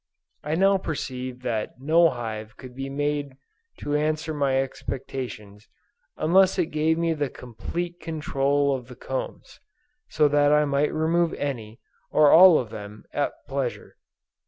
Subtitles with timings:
[0.43, 3.33] I now perceived that no hive could be made
[3.81, 5.67] to answer my expectations
[6.17, 9.59] unless it gave me the complete control of the combs,
[10.09, 11.79] so that I might remove any,
[12.09, 13.95] or all of them at pleasure.